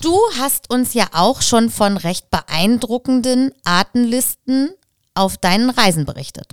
[0.00, 4.70] Du hast uns ja auch schon von recht beeindruckenden Artenlisten
[5.14, 6.46] auf deinen Reisen berichtet.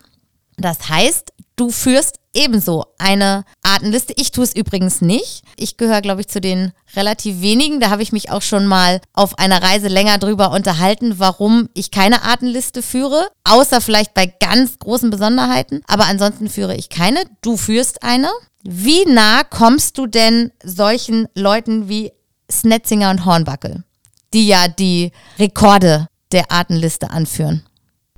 [0.58, 4.14] Das heißt, du führst ebenso eine Artenliste.
[4.18, 5.44] Ich tue es übrigens nicht.
[5.56, 7.80] Ich gehöre, glaube ich, zu den relativ wenigen.
[7.80, 11.90] Da habe ich mich auch schon mal auf einer Reise länger drüber unterhalten, warum ich
[11.90, 13.30] keine Artenliste führe.
[13.46, 15.84] Außer vielleicht bei ganz großen Besonderheiten.
[15.88, 17.24] Aber ansonsten führe ich keine.
[17.42, 18.30] Du führst eine.
[18.64, 22.12] Wie nah kommst du denn solchen Leuten wie
[22.52, 23.84] Snetzinger und Hornbackel,
[24.34, 27.64] die ja die Rekorde der Artenliste anführen?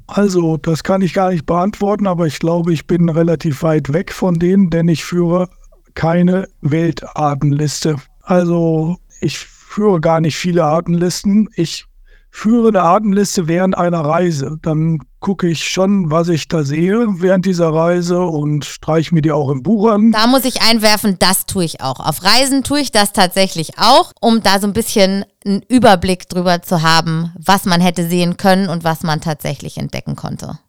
[0.08, 4.12] Also, das kann ich gar nicht beantworten, aber ich glaube, ich bin relativ weit weg
[4.12, 5.50] von denen, denn ich führe
[5.94, 7.98] keine Weltartenliste.
[8.22, 11.50] Also ich führe gar nicht viele Artenlisten.
[11.56, 11.86] Ich
[12.32, 14.58] führe eine Artenliste während einer Reise.
[14.62, 19.32] Dann gucke ich schon, was ich da sehe während dieser Reise und streiche mir die
[19.32, 20.12] auch im Buch an.
[20.12, 22.00] Da muss ich einwerfen, das tue ich auch.
[22.00, 26.62] Auf Reisen tue ich das tatsächlich auch, um da so ein bisschen einen Überblick drüber
[26.62, 30.60] zu haben, was man hätte sehen können und was man tatsächlich entdecken konnte.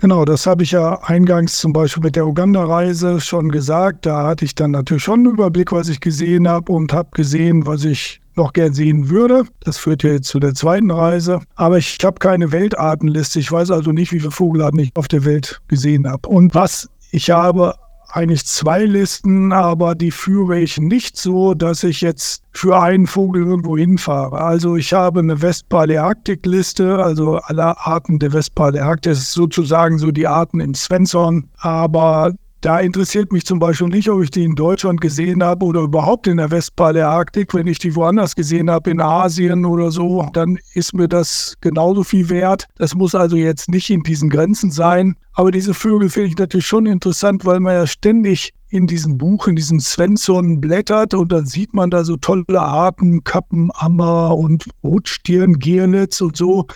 [0.00, 4.06] Genau, das habe ich ja eingangs zum Beispiel mit der Uganda-Reise schon gesagt.
[4.06, 7.66] Da hatte ich dann natürlich schon einen Überblick, was ich gesehen habe und habe gesehen,
[7.66, 9.44] was ich noch gern sehen würde.
[9.60, 11.40] Das führt ja jetzt zu der zweiten Reise.
[11.56, 13.40] Aber ich habe keine Weltartenliste.
[13.40, 16.28] Ich weiß also nicht, wie viele Vogelarten ich auf der Welt gesehen habe.
[16.28, 17.74] Und was ich habe
[18.10, 23.46] eigentlich zwei Listen, aber die führe ich nicht so, dass ich jetzt für einen Vogel
[23.46, 24.40] irgendwo hinfahre.
[24.40, 30.26] Also ich habe eine Westpalearktik-Liste, also alle Arten der Westpalearktik, das ist sozusagen so die
[30.26, 35.00] Arten im Svensson, aber da interessiert mich zum Beispiel nicht, ob ich die in Deutschland
[35.00, 37.54] gesehen habe oder überhaupt in der Westpaläarktik.
[37.54, 42.02] Wenn ich die woanders gesehen habe, in Asien oder so, dann ist mir das genauso
[42.02, 42.66] viel wert.
[42.76, 45.14] Das muss also jetzt nicht in diesen Grenzen sein.
[45.34, 49.46] Aber diese Vögel finde ich natürlich schon interessant, weil man ja ständig in diesem Buch,
[49.46, 54.68] in diesem Svensson blättert und dann sieht man da so tolle Arten, Kappen, Ammer und
[54.82, 56.66] Rotstirn, Gierlitz und so.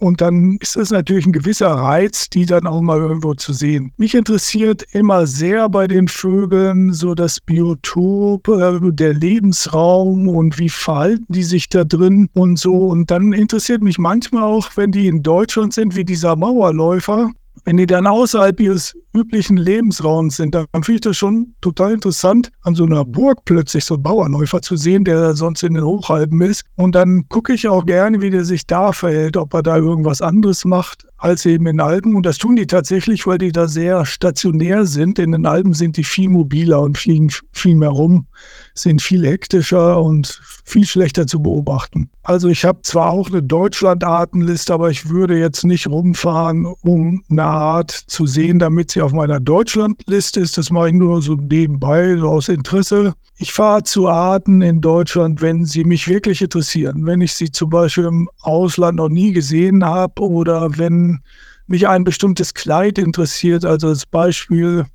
[0.00, 3.92] Und dann ist es natürlich ein gewisser Reiz, die dann auch mal irgendwo zu sehen.
[3.98, 10.70] Mich interessiert immer sehr bei den Vögeln so das Biotop, äh, der Lebensraum und wie
[10.70, 12.86] verhalten die sich da drin und so.
[12.86, 17.30] Und dann interessiert mich manchmal auch, wenn die in Deutschland sind, wie dieser Mauerläufer,
[17.66, 22.50] wenn die dann außerhalb ihres üblichen Lebensraums sind, dann finde ich das schon total interessant,
[22.62, 26.40] an so einer Burg plötzlich so einen Bauernläufer zu sehen, der sonst in den Hochalpen
[26.42, 26.64] ist.
[26.76, 30.22] Und dann gucke ich auch gerne, wie der sich da verhält, ob er da irgendwas
[30.22, 32.14] anderes macht als eben in Alpen.
[32.14, 35.18] Und das tun die tatsächlich, weil die da sehr stationär sind.
[35.18, 38.26] In den Alpen sind die viel mobiler und fliegen viel mehr rum,
[38.74, 42.10] sind viel hektischer und viel schlechter zu beobachten.
[42.22, 47.44] Also ich habe zwar auch eine Deutschland-Artenliste, aber ich würde jetzt nicht rumfahren, um eine
[47.44, 50.58] Art zu sehen, damit sie auf meiner Deutschlandliste ist.
[50.58, 53.14] Das mache ich nur so nebenbei, so aus Interesse.
[53.36, 57.06] Ich fahre zu Arten in Deutschland, wenn sie mich wirklich interessieren.
[57.06, 61.20] Wenn ich sie zum Beispiel im Ausland noch nie gesehen habe oder wenn
[61.66, 63.64] mich ein bestimmtes Kleid interessiert.
[63.64, 64.86] Also als Beispiel,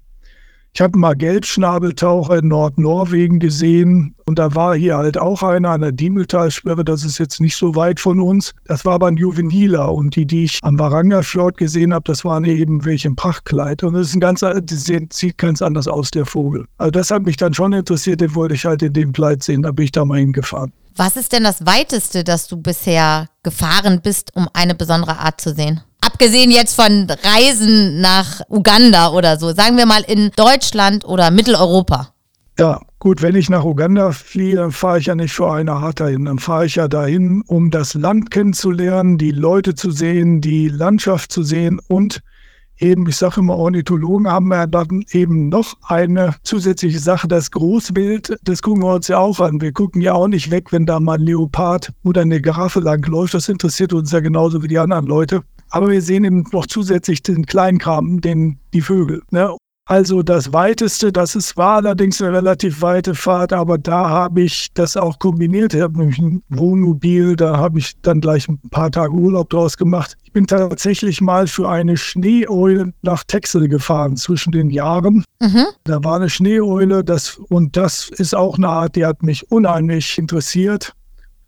[0.75, 5.79] ich habe mal Gelbschnabeltaucher in Nordnorwegen gesehen und da war hier halt auch einer an
[5.79, 8.53] der Diemeltalsperre, das ist jetzt nicht so weit von uns.
[8.65, 12.43] Das war aber ein Juveniler und die, die ich am Varangerfjord gesehen habe, das waren
[12.43, 16.25] eben welche im Prachtkleid und das ist ein ganz, das sieht ganz anders aus, der
[16.25, 16.65] Vogel.
[16.77, 19.61] Also das hat mich dann schon interessiert, den wollte ich halt in dem Kleid sehen,
[19.61, 20.73] da bin ich da mal hingefahren.
[20.97, 25.53] Was ist denn das Weiteste, das du bisher gefahren bist, um eine besondere Art zu
[25.53, 25.81] sehen?
[26.05, 32.09] Abgesehen jetzt von Reisen nach Uganda oder so, sagen wir mal in Deutschland oder Mitteleuropa.
[32.59, 35.99] Ja, gut, wenn ich nach Uganda fliege, dann fahre ich ja nicht für eine Art
[35.99, 36.25] dahin.
[36.25, 41.31] Dann fahre ich ja dahin, um das Land kennenzulernen, die Leute zu sehen, die Landschaft
[41.31, 42.21] zu sehen und
[42.77, 48.37] eben, ich sage immer, Ornithologen haben ja dann eben noch eine zusätzliche Sache, das Großbild,
[48.43, 49.59] das gucken wir uns ja auch an.
[49.59, 53.33] Wir gucken ja auch nicht weg, wenn da mal ein Leopard oder eine Giraffe langläuft.
[53.33, 55.41] Das interessiert uns ja genauso wie die anderen Leute.
[55.69, 59.21] Aber wir sehen eben noch zusätzlich den Kleinkram, den, die Vögel.
[59.31, 59.55] Ne?
[59.87, 64.73] Also das weiteste, das ist, war allerdings eine relativ weite Fahrt, aber da habe ich
[64.73, 65.75] das auch kombiniert.
[65.75, 69.77] Ich habe nämlich ein Wohnmobil, da habe ich dann gleich ein paar Tage Urlaub draus
[69.77, 70.17] gemacht.
[70.23, 75.23] Ich bin tatsächlich mal für eine Schneeeule nach Texel gefahren zwischen den Jahren.
[75.39, 75.65] Mhm.
[75.83, 80.17] Da war eine Schneeeule, das, und das ist auch eine Art, die hat mich unheimlich
[80.17, 80.95] interessiert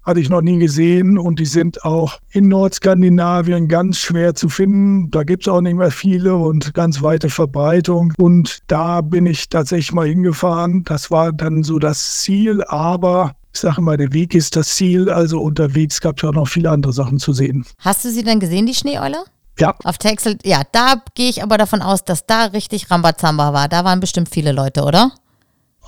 [0.08, 5.12] hatte ich noch nie gesehen und die sind auch in Nordskandinavien ganz schwer zu finden.
[5.12, 8.14] Da gibt es auch nicht mehr viele und ganz weite Verbreitung.
[8.18, 10.86] Und da bin ich tatsächlich mal hingefahren.
[10.86, 15.10] Das war dann so das Ziel, aber ich sage mal, der Weg ist das Ziel.
[15.10, 17.66] Also unterwegs gab es auch noch viele andere Sachen zu sehen.
[17.80, 19.26] Hast du sie dann gesehen, die Schneeeule?
[19.60, 19.76] Ja.
[19.84, 23.68] Auf Texel, ja, da gehe ich aber davon aus, dass da richtig Rambazamba war.
[23.68, 25.12] Da waren bestimmt viele Leute, oder?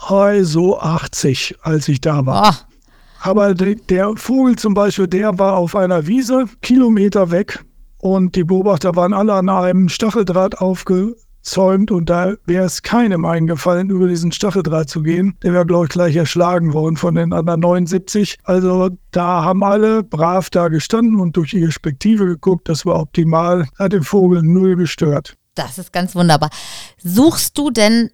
[0.08, 2.58] Also 80, als ich da war.
[2.66, 2.69] Oh.
[3.22, 7.64] Aber der Vogel zum Beispiel, der war auf einer Wiese, Kilometer weg.
[7.98, 11.92] Und die Beobachter waren alle an einem Stacheldraht aufgezäumt.
[11.92, 15.38] Und da wäre es keinem eingefallen, über diesen Stacheldraht zu gehen.
[15.44, 18.38] Der wäre, glaube ich, gleich erschlagen worden von den anderen 79.
[18.46, 22.70] Also da haben alle brav da gestanden und durch die Perspektive geguckt.
[22.70, 23.68] Das war optimal.
[23.78, 25.36] Hat den Vogel null gestört.
[25.56, 26.52] Das ist ganz wunderbar.
[27.04, 28.12] Suchst du denn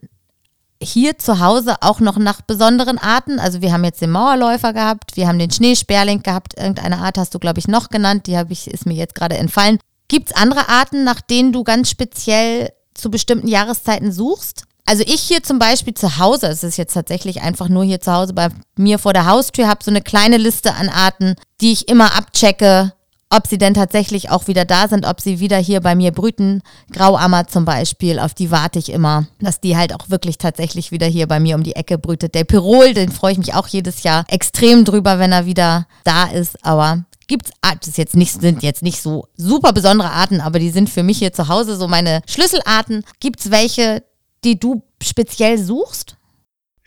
[0.81, 3.39] hier zu Hause auch noch nach besonderen Arten.
[3.39, 7.33] Also wir haben jetzt den Mauerläufer gehabt, wir haben den Schneesperling gehabt, irgendeine Art hast
[7.33, 9.79] du, glaube ich, noch genannt, die habe ich, ist mir jetzt gerade entfallen.
[10.07, 14.63] Gibt es andere Arten, nach denen du ganz speziell zu bestimmten Jahreszeiten suchst?
[14.85, 18.13] Also ich hier zum Beispiel zu Hause, es ist jetzt tatsächlich einfach nur hier zu
[18.13, 21.87] Hause bei mir vor der Haustür, habe so eine kleine Liste an Arten, die ich
[21.87, 22.93] immer abchecke,
[23.29, 26.61] ob sie denn tatsächlich auch wieder da sind, ob sie wieder hier bei mir brüten.
[26.91, 31.07] Grauammer zum Beispiel, auf die warte ich immer, dass die halt auch wirklich tatsächlich wieder
[31.07, 32.35] hier bei mir um die Ecke brütet.
[32.35, 36.25] Der Pirol, den freue ich mich auch jedes Jahr extrem drüber, wenn er wieder da
[36.25, 36.63] ist.
[36.63, 40.89] Aber gibt's das jetzt nicht sind jetzt nicht so super besondere Arten, aber die sind
[40.89, 43.03] für mich hier zu Hause so meine Schlüsselarten.
[43.19, 44.03] Gibt's welche,
[44.43, 46.15] die du speziell suchst?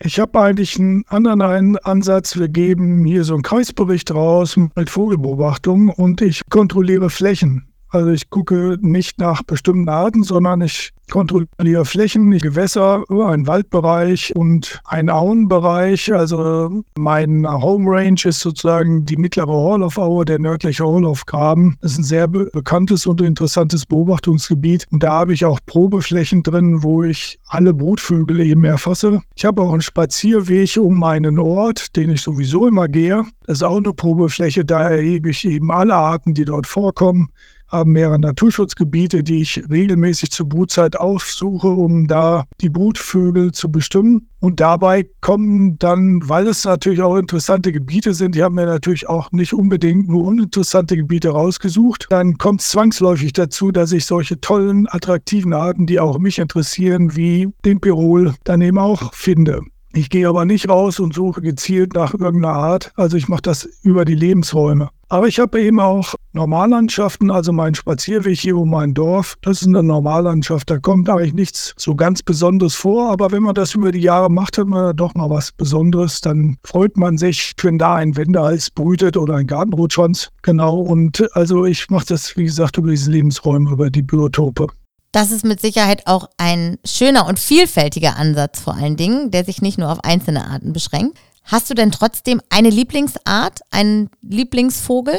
[0.00, 2.36] Ich habe eigentlich einen anderen Ansatz.
[2.38, 7.66] Wir geben hier so einen Kreisbericht raus mit Vogelbeobachtung und ich kontrolliere Flächen.
[7.88, 14.80] Also ich gucke nicht nach bestimmten Arten, sondern ich kontrolliere Flächen, Gewässer, einen Waldbereich und
[14.84, 16.12] einen Auenbereich.
[16.12, 21.76] Also mein Home Range ist sozusagen die mittlere Horlauf-Aue, der nördliche Horlaufgraben.
[21.80, 24.86] Das ist ein sehr be bekanntes und interessantes Beobachtungsgebiet.
[24.90, 29.22] Und da habe ich auch Probeflächen drin, wo ich alle Brutvögel eben erfasse.
[29.36, 33.24] Ich habe auch einen Spazierweg um meinen Ort, den ich sowieso immer gehe.
[33.46, 37.30] Das ist auch eine Probefläche, da erhebe ich eben alle Arten, die dort vorkommen
[37.68, 44.28] haben mehrere Naturschutzgebiete, die ich regelmäßig zur Brutzeit aufsuche, um da die Brutvögel zu bestimmen.
[44.40, 49.08] Und dabei kommen dann, weil es natürlich auch interessante Gebiete sind, die haben mir natürlich
[49.08, 54.40] auch nicht unbedingt nur uninteressante Gebiete rausgesucht, dann kommt es zwangsläufig dazu, dass ich solche
[54.40, 59.62] tollen, attraktiven Arten, die auch mich interessieren, wie den Pirol, dann eben auch finde.
[59.92, 62.92] Ich gehe aber nicht raus und suche gezielt nach irgendeiner Art.
[62.94, 64.90] Also ich mache das über die Lebensräume.
[65.10, 69.36] Aber ich habe eben auch Normallandschaften, also mein Spazierweg hier um mein Dorf.
[69.40, 70.68] Das ist eine Normallandschaft.
[70.68, 73.10] Da kommt eigentlich nichts so ganz Besonderes vor.
[73.10, 76.20] Aber wenn man das über die Jahre macht, hat man doch mal was Besonderes.
[76.20, 80.28] Dann freut man sich, wenn da ein Wendehals brütet oder ein Gartenrotschwanz.
[80.42, 80.78] Genau.
[80.78, 84.66] Und also ich mache das, wie gesagt, über diese Lebensräume, über die Biotope.
[85.12, 89.62] Das ist mit Sicherheit auch ein schöner und vielfältiger Ansatz vor allen Dingen, der sich
[89.62, 91.16] nicht nur auf einzelne Arten beschränkt.
[91.44, 95.18] Hast du denn trotzdem eine Lieblingsart, einen Lieblingsvogel?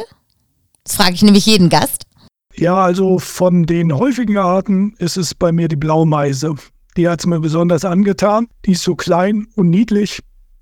[0.83, 2.03] Das frage ich nämlich jeden Gast.
[2.55, 6.55] Ja, also von den häufigen Arten ist es bei mir die Blaumeise.
[6.97, 8.47] Die hat es mir besonders angetan.
[8.65, 10.19] Die ist so klein und niedlich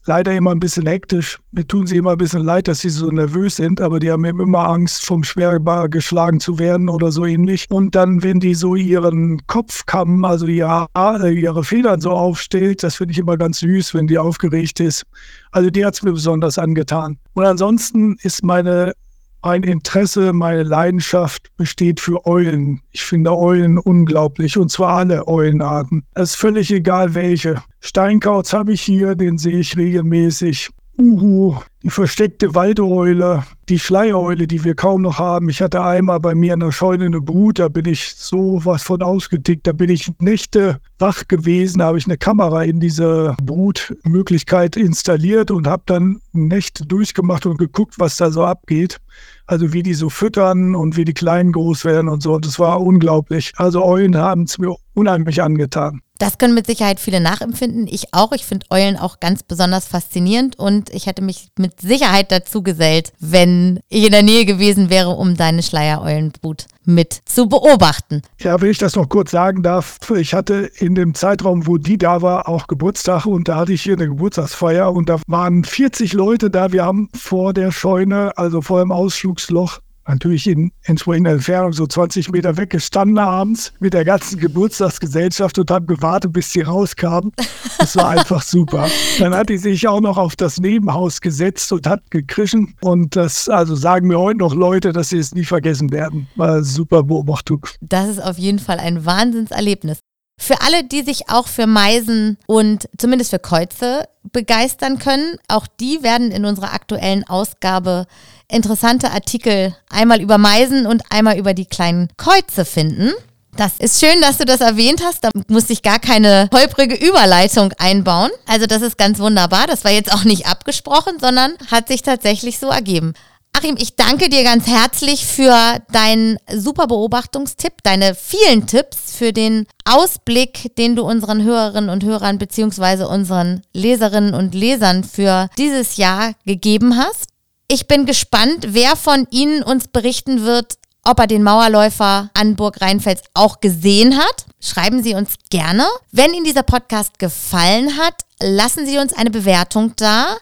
[0.08, 1.40] leider immer ein bisschen hektisch.
[1.52, 4.26] Mir tun sie immer ein bisschen leid, dass sie so nervös sind, aber die haben
[4.26, 7.68] immer Angst, vom Schwerbar geschlagen zu werden oder so ähnlich.
[7.70, 10.88] Und dann, wenn die so ihren Kopfkamm, also ihre,
[11.32, 15.04] ihre Federn so aufstellt, das finde ich immer ganz süß, wenn die aufgeregt ist.
[15.52, 17.18] Also die hat es mir besonders angetan.
[17.34, 18.94] Und ansonsten ist meine
[19.42, 22.82] mein Interesse, meine Leidenschaft besteht für Eulen.
[22.92, 26.06] Ich finde Eulen unglaublich und zwar alle Eulenarten.
[26.16, 27.64] Es ist völlig egal welche.
[27.80, 30.70] Steinkauz habe ich hier, den sehe ich regelmäßig.
[31.00, 35.48] Uhu, die versteckte Waldeule, die Schleiereule, die wir kaum noch haben.
[35.48, 38.82] Ich hatte einmal bei mir in der Scheune eine Brut, da bin ich so was
[38.82, 39.68] von ausgetickt.
[39.68, 45.52] Da bin ich Nächte wach gewesen, da habe ich eine Kamera in diese Brutmöglichkeit installiert
[45.52, 48.98] und habe dann Nächte durchgemacht und geguckt, was da so abgeht.
[49.46, 52.40] Also wie die so füttern und wie die Kleinen groß werden und so.
[52.40, 53.54] Das war unglaublich.
[53.58, 56.02] Also Eulen haben es mir unheimlich angetan.
[56.20, 57.88] Das können mit Sicherheit viele nachempfinden.
[57.88, 58.32] Ich auch.
[58.32, 63.12] Ich finde Eulen auch ganz besonders faszinierend und ich hätte mich mit Sicherheit dazu gesellt,
[63.20, 68.22] wenn ich in der Nähe gewesen wäre, um deine Schleiereulenbrut mit zu beobachten.
[68.40, 71.98] Ja, wenn ich das noch kurz sagen darf, ich hatte in dem Zeitraum, wo die
[71.98, 76.14] da war, auch Geburtstag und da hatte ich hier eine Geburtstagsfeier und da waren 40
[76.14, 76.72] Leute da.
[76.72, 82.32] Wir haben vor der Scheune, also vor dem Ausflugsloch, natürlich in entsprechender Entfernung so 20
[82.32, 87.32] Meter weggestanden abends mit der ganzen Geburtstagsgesellschaft und haben gewartet, bis sie rauskamen.
[87.78, 88.90] Das war einfach super.
[89.20, 92.76] Dann hat die sich auch noch auf das Nebenhaus gesetzt und hat gekrischen.
[92.82, 96.28] Und das, also sagen mir heute noch Leute, dass sie es nie vergessen werden.
[96.36, 97.66] War super Beobachtung.
[97.82, 100.00] Das ist auf jeden Fall ein Wahnsinnserlebnis.
[100.40, 106.04] Für alle, die sich auch für Meisen und zumindest für Käuze begeistern können, auch die
[106.04, 108.06] werden in unserer aktuellen Ausgabe
[108.48, 113.14] interessante Artikel einmal über Meisen und einmal über die kleinen Käuze finden.
[113.58, 115.24] Das ist schön, dass du das erwähnt hast.
[115.24, 118.30] Da musste ich gar keine holprige Überleitung einbauen.
[118.46, 119.66] Also das ist ganz wunderbar.
[119.66, 123.14] Das war jetzt auch nicht abgesprochen, sondern hat sich tatsächlich so ergeben.
[123.58, 129.66] Achim, ich danke dir ganz herzlich für deinen super Beobachtungstipp, deine vielen Tipps, für den
[129.84, 136.34] Ausblick, den du unseren Hörerinnen und Hörern beziehungsweise unseren Leserinnen und Lesern für dieses Jahr
[136.46, 137.30] gegeben hast.
[137.68, 142.80] Ich bin gespannt, wer von Ihnen uns berichten wird, ob er den Mauerläufer an Burg
[142.80, 144.46] Rheinfels auch gesehen hat.
[144.62, 145.88] Schreiben Sie uns gerne.
[146.12, 150.38] Wenn Ihnen dieser Podcast gefallen hat, lassen Sie uns eine Bewertung da.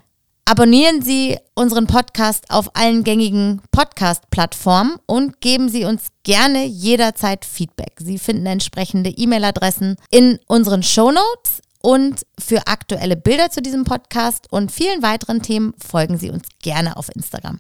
[0.47, 7.95] Abonnieren Sie unseren Podcast auf allen gängigen Podcast-Plattformen und geben Sie uns gerne jederzeit Feedback.
[7.97, 14.45] Sie finden entsprechende E-Mail-Adressen in unseren Show Notes und für aktuelle Bilder zu diesem Podcast
[14.51, 17.59] und vielen weiteren Themen folgen Sie uns gerne auf Instagram.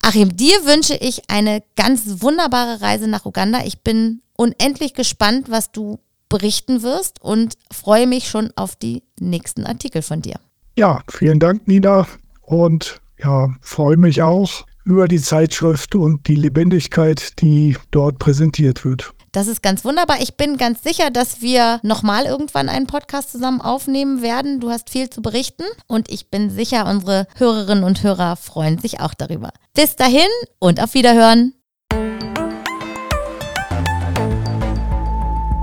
[0.00, 3.60] Achim, dir wünsche ich eine ganz wunderbare Reise nach Uganda.
[3.66, 5.98] Ich bin unendlich gespannt, was du
[6.30, 10.36] berichten wirst und freue mich schon auf die nächsten Artikel von dir.
[10.78, 12.06] Ja, vielen Dank, Nina
[12.42, 19.14] und ja, freue mich auch über die Zeitschrift und die Lebendigkeit, die dort präsentiert wird.
[19.30, 20.18] Das ist ganz wunderbar.
[20.20, 24.60] Ich bin ganz sicher, dass wir nochmal irgendwann einen Podcast zusammen aufnehmen werden.
[24.60, 29.00] Du hast viel zu berichten und ich bin sicher, unsere Hörerinnen und Hörer freuen sich
[29.00, 29.50] auch darüber.
[29.72, 30.28] Bis dahin
[30.58, 31.54] und auf Wiederhören.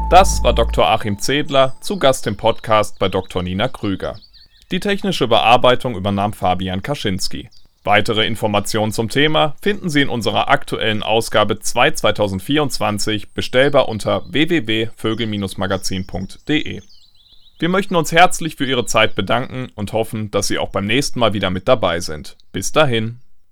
[0.10, 0.88] Das war Dr.
[0.88, 3.44] Achim Zedler, zu Gast im Podcast bei Dr.
[3.44, 4.18] Nina Krüger.
[4.72, 7.50] Die technische Bearbeitung übernahm Fabian Kaczynski.
[7.84, 16.82] Weitere Informationen zum Thema finden Sie in unserer aktuellen Ausgabe 2 2024 bestellbar unter www.vögel-magazin.de.
[17.58, 21.20] Wir möchten uns herzlich für Ihre Zeit bedanken und hoffen, dass Sie auch beim nächsten
[21.20, 22.38] Mal wieder mit dabei sind.
[22.52, 23.22] Bis dahin.